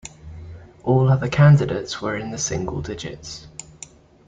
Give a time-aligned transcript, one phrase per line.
[0.81, 3.45] All other candidates were in the single digits.